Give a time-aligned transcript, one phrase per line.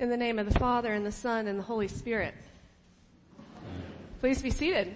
[0.00, 2.32] In the name of the Father and the Son and the Holy Spirit.
[4.20, 4.94] Please be seated.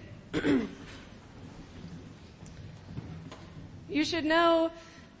[3.87, 4.71] you should know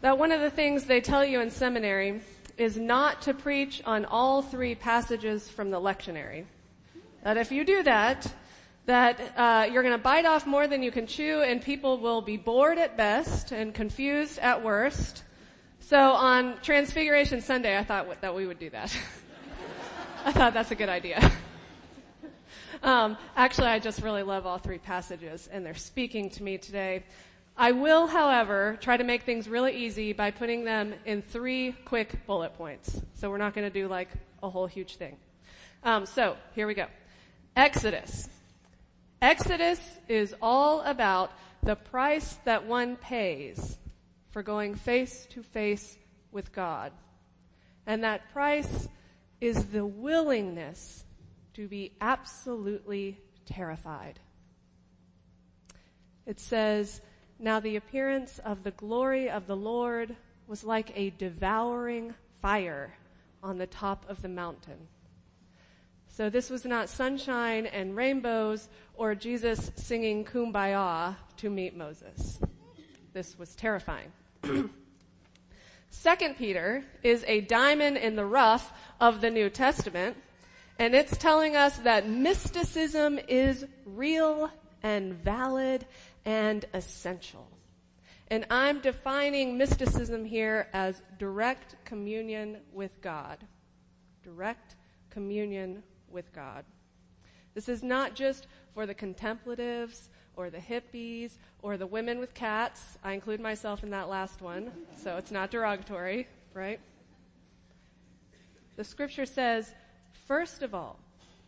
[0.01, 2.21] that one of the things they tell you in seminary
[2.57, 6.45] is not to preach on all three passages from the lectionary.
[7.23, 8.33] That if you do that,
[8.87, 12.21] that uh, you're going to bite off more than you can chew, and people will
[12.21, 15.21] be bored at best and confused at worst.
[15.79, 18.97] So on Transfiguration Sunday, I thought that we would do that.
[20.25, 21.31] I thought that's a good idea.
[22.83, 27.03] um, actually, I just really love all three passages, and they're speaking to me today.
[27.55, 32.25] I will, however, try to make things really easy by putting them in three quick
[32.25, 32.99] bullet points.
[33.13, 34.09] So we're not going to do like
[34.41, 35.15] a whole huge thing.
[35.83, 36.87] Um, so here we go.
[37.55, 38.27] Exodus.
[39.21, 41.31] Exodus is all about
[41.61, 43.77] the price that one pays
[44.31, 45.95] for going face to face
[46.31, 46.91] with God.
[47.85, 48.89] And that price
[49.41, 51.03] is the willingness
[51.53, 54.19] to be absolutely terrified.
[56.25, 57.01] It says,
[57.39, 60.15] Now the appearance of the glory of the Lord
[60.47, 62.93] was like a devouring fire
[63.43, 64.87] on the top of the mountain.
[66.07, 72.39] So this was not sunshine and rainbows or Jesus singing kumbaya to meet Moses.
[73.13, 74.11] This was terrifying.
[76.01, 80.15] Second Peter is a diamond in the rough of the New Testament,
[80.77, 84.51] and it's telling us that mysticism is real
[84.83, 85.85] and valid
[86.23, 87.47] and essential.
[88.27, 93.39] And I'm defining mysticism here as direct communion with God.
[94.21, 94.75] Direct
[95.09, 96.65] communion with God.
[97.55, 102.97] This is not just for the contemplatives or the hippies or the women with cats.
[103.03, 106.79] I include myself in that last one, so it's not derogatory, right?
[108.75, 109.73] The scripture says,
[110.27, 110.99] first of all,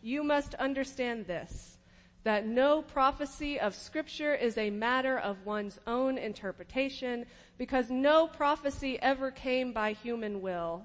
[0.02, 1.76] you must understand this,
[2.24, 7.26] that no prophecy of scripture is a matter of one's own interpretation,
[7.58, 10.84] because no prophecy ever came by human will,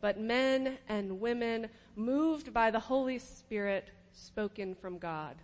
[0.00, 5.36] but men and women moved by the Holy Spirit spoken from God.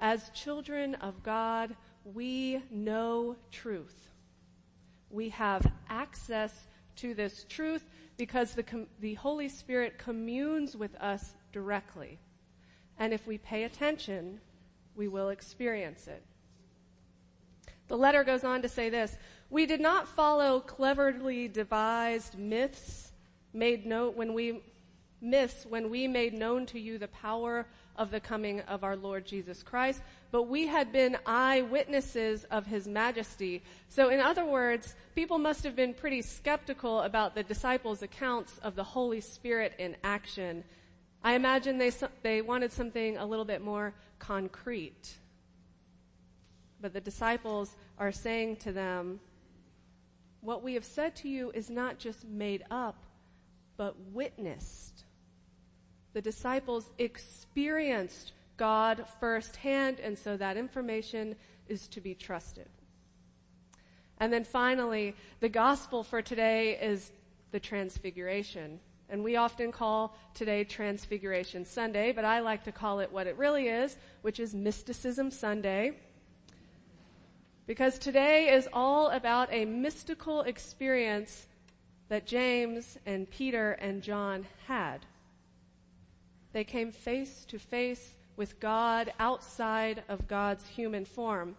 [0.00, 1.74] As children of God,
[2.04, 4.10] we know truth.
[5.10, 6.66] We have access
[6.96, 7.84] to this truth
[8.16, 12.18] because the, com- the Holy Spirit communes with us directly.
[12.98, 14.40] And if we pay attention,
[14.94, 16.22] we will experience it.
[17.88, 19.16] The letter goes on to say this
[19.50, 23.12] We did not follow cleverly devised myths
[23.52, 24.62] made known when we
[25.20, 27.66] myths when we made known to you the power
[27.96, 32.88] of the coming of our Lord Jesus Christ, but we had been eyewitnesses of his
[32.88, 33.62] majesty.
[33.88, 38.74] So in other words, people must have been pretty skeptical about the disciples' accounts of
[38.74, 40.64] the Holy Spirit in action.
[41.22, 45.16] I imagine they, they wanted something a little bit more concrete.
[46.80, 49.20] But the disciples are saying to them,
[50.40, 53.02] what we have said to you is not just made up,
[53.76, 55.03] but witnessed
[56.14, 61.34] the disciples experienced God firsthand, and so that information
[61.68, 62.68] is to be trusted.
[64.18, 67.10] And then finally, the gospel for today is
[67.50, 68.78] the transfiguration.
[69.10, 73.36] And we often call today Transfiguration Sunday, but I like to call it what it
[73.36, 75.98] really is, which is Mysticism Sunday.
[77.66, 81.48] Because today is all about a mystical experience
[82.08, 85.04] that James and Peter and John had.
[86.54, 91.56] They came face to face with God outside of God's human form.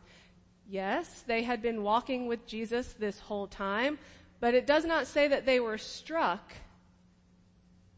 [0.69, 3.99] Yes, they had been walking with Jesus this whole time,
[4.39, 6.53] but it does not say that they were struck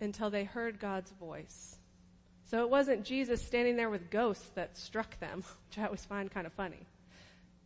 [0.01, 1.77] until they heard God's voice.
[2.45, 6.31] So it wasn't Jesus standing there with ghosts that struck them, which I always find
[6.31, 6.87] kind of funny.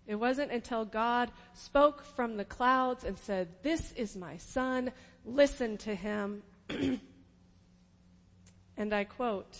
[0.08, 4.92] It wasn't until God spoke from the clouds and said, This is my son,
[5.24, 6.44] listen to him.
[8.81, 9.60] And I quote,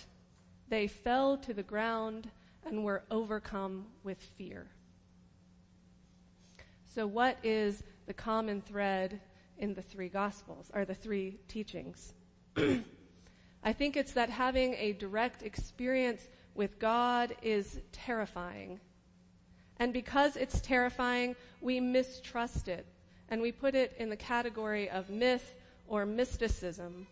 [0.68, 2.32] they fell to the ground
[2.66, 4.66] and were overcome with fear.
[6.88, 9.22] So, what is the common thread
[9.60, 12.16] in the three Gospels, or the three teachings?
[13.64, 18.80] I think it's that having a direct experience with God is terrifying.
[19.78, 22.88] And because it's terrifying, we mistrust it.
[23.30, 25.54] And we put it in the category of myth
[25.88, 27.06] or mysticism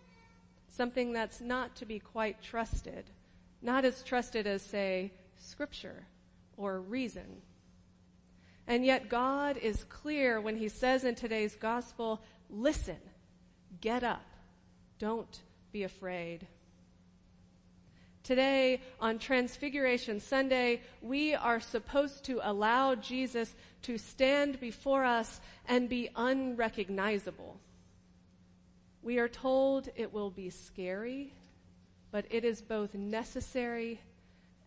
[0.70, 3.10] something that's not to be quite trusted,
[3.62, 6.06] not as trusted as, say, scripture
[6.58, 7.42] or reason.
[8.68, 13.00] And yet God is clear when he says in today's gospel, listen,
[13.82, 14.26] get up,
[15.00, 16.46] don't be afraid.
[18.24, 25.90] Today, on Transfiguration Sunday, we are supposed to allow Jesus to stand before us and
[25.90, 27.60] be unrecognizable.
[29.02, 31.34] We are told it will be scary,
[32.12, 34.02] but it is both necessary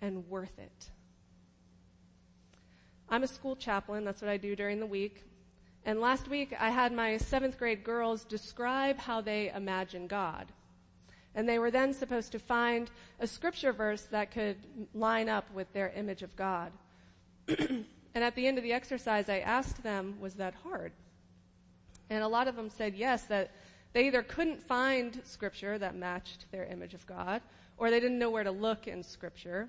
[0.00, 0.90] and worth it.
[3.08, 5.25] I'm a school chaplain, that's what I do during the week.
[5.84, 10.46] And last week I had my seventh grade girls describe how they imagine God.
[11.34, 12.90] And they were then supposed to find
[13.20, 14.56] a scripture verse that could
[14.94, 16.73] line up with their image of God.
[17.49, 17.84] and
[18.14, 20.93] at the end of the exercise, I asked them, was that hard?
[22.11, 23.50] And a lot of them said yes, that
[23.93, 27.43] they either couldn't find scripture that matched their image of God,
[27.77, 29.69] or they didn't know where to look in scripture.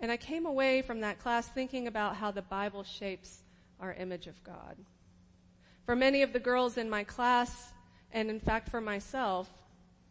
[0.00, 3.42] And I came away from that class thinking about how the Bible shapes
[3.80, 4.76] our image of God.
[5.84, 7.72] For many of the girls in my class,
[8.12, 9.48] and in fact for myself,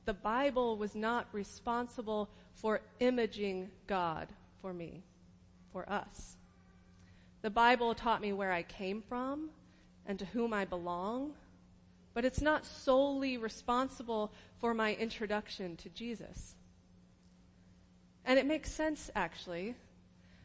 [0.05, 4.27] the Bible was not responsible for imaging God
[4.61, 5.03] for me,
[5.71, 6.35] for us.
[7.41, 9.49] The Bible taught me where I came from
[10.05, 11.33] and to whom I belong,
[12.17, 16.55] but it's not solely responsible for my introduction to Jesus.
[18.25, 19.75] And it makes sense, actually,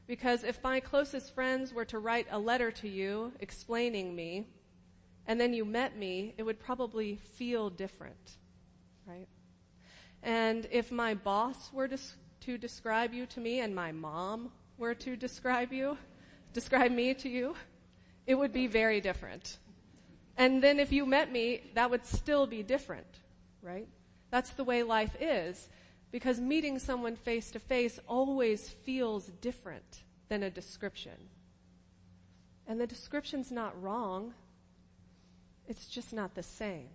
[0.06, 4.48] because if my closest friends were to write a letter to you explaining me,
[5.26, 8.36] and then you met me, it would probably feel different,
[9.06, 9.28] right?
[10.22, 11.98] And if my boss were to,
[12.40, 15.96] to describe you to me and my mom were to describe you,
[16.52, 17.54] describe me to you,
[18.26, 19.56] it would be very different.
[20.36, 23.20] And then if you met me, that would still be different,
[23.60, 23.86] right?
[24.30, 25.68] That's the way life is
[26.10, 31.28] because meeting someone face to face always feels different than a description.
[32.66, 34.34] And the description's not wrong.
[35.66, 36.88] It's just not the same.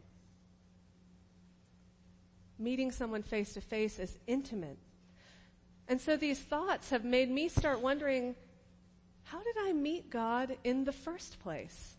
[2.59, 4.77] Meeting someone face to face is intimate.
[5.87, 8.35] And so these thoughts have made me start wondering
[9.23, 11.96] how did I meet God in the first place?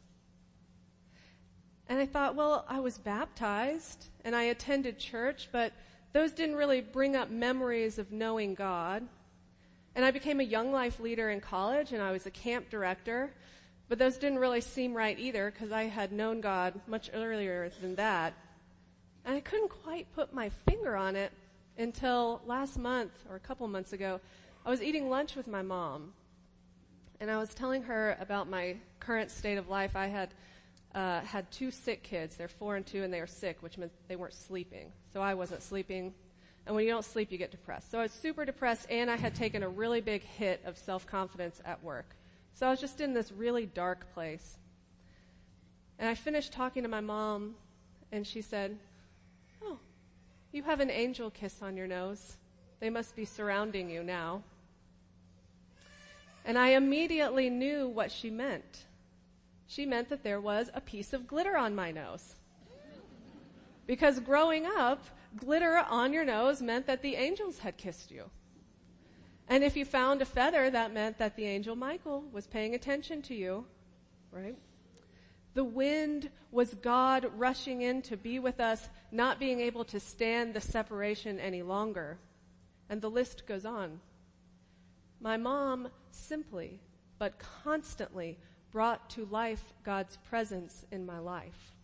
[1.89, 5.73] And I thought, well, I was baptized and I attended church, but
[6.13, 9.07] those didn't really bring up memories of knowing God.
[9.95, 13.31] And I became a young life leader in college and I was a camp director.
[13.89, 17.95] But those didn't really seem right either because I had known God much earlier than
[17.95, 18.35] that.
[19.25, 21.33] And I couldn't quite put my finger on it
[21.79, 24.21] until last month or a couple months ago.
[24.67, 26.13] I was eating lunch with my mom
[27.21, 29.97] and I was telling her about my current state of life.
[29.97, 30.35] I had
[30.99, 32.35] uh, had two sick kids.
[32.35, 34.91] They're four and two, and they were sick, which meant they weren't sleeping.
[35.13, 36.13] So I wasn't sleeping.
[36.67, 37.93] And when you don't sleep, you get depressed.
[37.93, 41.07] So I was super depressed, and I had taken a really big hit of self
[41.07, 42.17] confidence at work.
[42.55, 44.59] So I was just in this really dark place.
[46.01, 47.55] And I finished talking to my mom,
[48.11, 48.77] and she said,
[49.63, 49.79] Oh,
[50.51, 52.39] you have an angel kiss on your nose.
[52.81, 54.43] They must be surrounding you now.
[56.45, 58.87] And I immediately knew what she meant.
[59.69, 62.35] She meant that there was a piece of glitter on my nose.
[63.87, 65.05] Because growing up,
[65.37, 68.25] glitter on your nose meant that the angels had kissed you.
[69.47, 73.23] And if you found a feather, that meant that the angel Michael was paying attention
[73.23, 73.67] to you,
[74.31, 74.57] right?
[75.53, 80.55] The wind was God rushing in to be with us, not being able to stand
[80.55, 82.19] the separation any longer.
[82.89, 84.01] And the list goes on.
[85.21, 86.81] My mom simply,
[87.19, 88.39] but constantly,
[88.71, 91.75] brought to life God's presence in my life.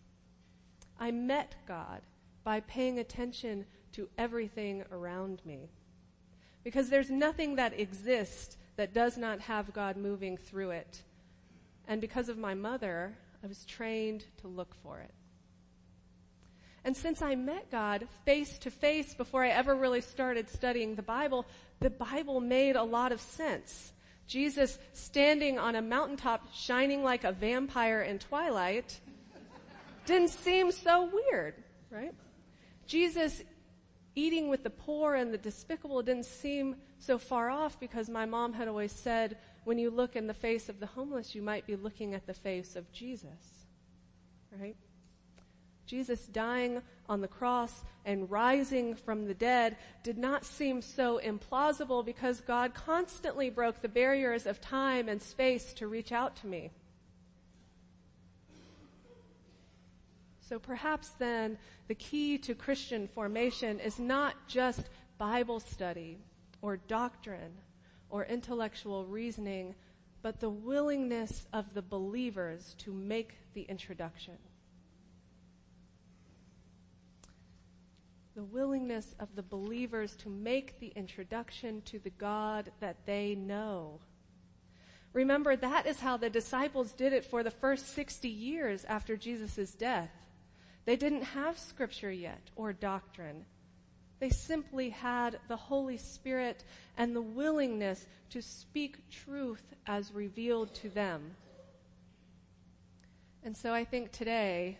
[0.99, 2.01] I met God
[2.43, 5.69] by paying attention to everything around me.
[6.63, 11.03] Because there's nothing that exists that does not have God moving through it.
[11.87, 15.13] And because of my mother, I was trained to look for it.
[16.83, 21.01] And since I met God face to face before I ever really started studying the
[21.01, 21.45] Bible,
[21.79, 23.91] the Bible made a lot of sense.
[24.27, 28.99] Jesus standing on a mountaintop shining like a vampire in twilight
[30.05, 31.55] didn't seem so weird,
[31.89, 32.13] right?
[32.87, 33.43] Jesus
[34.15, 38.53] eating with the poor and the despicable didn't seem so far off because my mom
[38.53, 41.75] had always said, when you look in the face of the homeless, you might be
[41.75, 43.65] looking at the face of Jesus.
[44.57, 44.75] Right?
[45.85, 52.03] Jesus dying on the cross and rising from the dead did not seem so implausible
[52.03, 56.71] because God constantly broke the barriers of time and space to reach out to me.
[60.41, 66.19] So perhaps then the key to Christian formation is not just Bible study
[66.61, 67.53] or doctrine
[68.09, 69.73] or intellectual reasoning,
[70.21, 74.37] but the willingness of the believers to make the introduction.
[78.35, 83.99] The willingness of the believers to make the introduction to the God that they know.
[85.13, 89.71] Remember, that is how the disciples did it for the first 60 years after Jesus'
[89.71, 90.11] death.
[90.83, 93.45] They didn't have scripture yet or doctrine.
[94.19, 96.65] They simply had the Holy Spirit
[96.97, 101.35] and the willingness to speak truth as revealed to them.
[103.43, 104.79] And so I think today,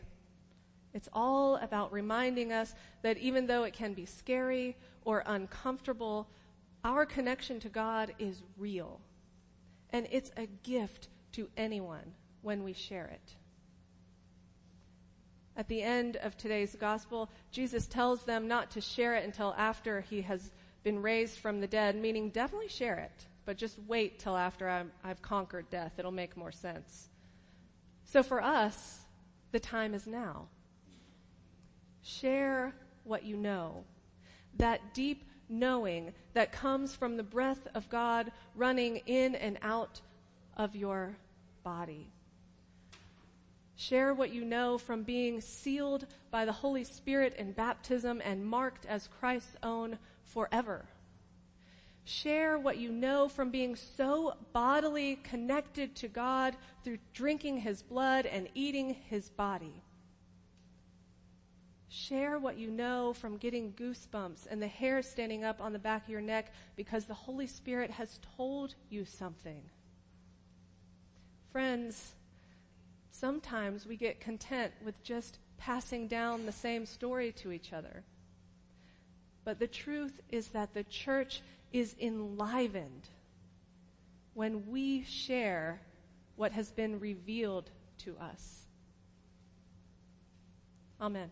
[0.95, 6.29] it's all about reminding us that even though it can be scary or uncomfortable,
[6.85, 9.01] our connection to God is real.
[9.89, 13.35] And it's a gift to anyone when we share it.
[15.57, 19.99] At the end of today's gospel, Jesus tells them not to share it until after
[19.99, 20.49] he has
[20.83, 25.07] been raised from the dead, meaning definitely share it, but just wait till after i
[25.07, 25.93] have conquered death.
[25.97, 27.09] It'll make more sense.
[28.05, 29.01] So for us,
[29.51, 30.47] the time is now.
[32.05, 32.71] Share
[33.03, 33.83] what you know.
[34.57, 40.01] That deep knowing that comes from the breath of God running in and out
[40.55, 41.17] of your
[41.63, 42.11] body.
[43.75, 48.85] Share what you know from being sealed by the Holy Spirit in baptism and marked
[48.85, 50.85] as Christ's own forever.
[52.03, 58.27] Share what you know from being so bodily connected to God through drinking His blood
[58.27, 59.81] and eating His body.
[61.97, 66.03] Share what you know from getting goosebumps and the hair standing up on the back
[66.03, 69.61] of your neck because the Holy Spirit has told you something.
[71.53, 72.13] Friends,
[73.11, 78.03] sometimes we get content with just passing down the same story to each other.
[79.45, 83.07] But the truth is that the church is enlivened
[84.33, 85.79] when we share
[86.35, 88.65] what has been revealed to us.
[90.99, 91.31] Amen.